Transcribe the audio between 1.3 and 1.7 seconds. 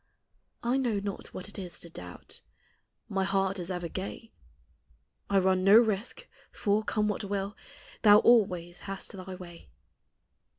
it